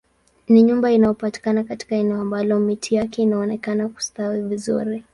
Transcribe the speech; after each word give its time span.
Ni 0.49 0.63
nyumba 0.63 0.91
inayopatikana 0.91 1.63
katika 1.63 1.95
eneo 1.95 2.21
ambalo 2.21 2.59
miti 2.59 2.95
yake 2.95 3.21
inaonekana 3.23 3.89
kustawi 3.89 4.41
vizuri 4.41 5.03